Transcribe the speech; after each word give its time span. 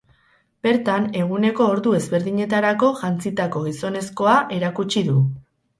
Bertan, 0.67 1.05
eguneko 1.23 1.67
ordu 1.75 1.93
ezberdinetarako 1.99 2.91
jantzitako 3.03 3.65
gizonezkoa 3.71 4.39
erakutsi 4.59 5.11
du. 5.15 5.21